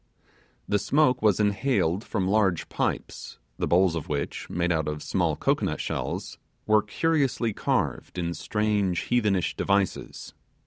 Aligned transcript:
The 0.67 0.79
smoke 0.79 1.21
was 1.21 1.39
inhaled 1.39 2.03
from 2.03 2.27
large 2.27 2.69
pipes, 2.69 3.37
the 3.59 3.67
bowls 3.67 3.93
of 3.93 4.09
which, 4.09 4.49
made 4.49 4.71
out 4.71 4.87
of 4.87 5.03
small 5.03 5.35
cocoanut 5.35 5.79
shells, 5.79 6.39
were 6.65 6.81
curiously 6.81 7.53
carved 7.53 8.17
in 8.17 8.33
strange 8.33 9.01
heathenish 9.11 9.55
devices. 9.55 10.33